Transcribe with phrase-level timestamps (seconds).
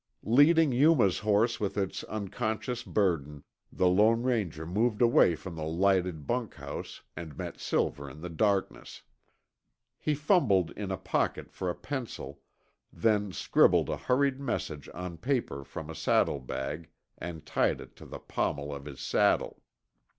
[0.25, 6.25] Leading Yuma's horse with its unconscious burden, the Lone Ranger moved away from the lighted
[6.25, 9.03] bunkhouse and met Silver in the darkness.
[9.99, 12.41] He fumbled in a pocket for a pencil,
[12.91, 16.89] then scribbled a hurried message on paper from a saddlebag
[17.19, 19.61] and tied it to the pommel of his saddle.